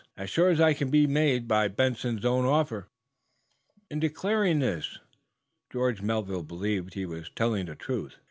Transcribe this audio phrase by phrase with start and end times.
[0.17, 2.87] "As sure as I can be made by Benson's own offer."
[3.91, 4.97] In declaring this
[5.71, 8.15] George Melville believed he was telling the truth.